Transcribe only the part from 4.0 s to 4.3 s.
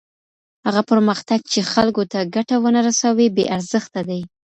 دی.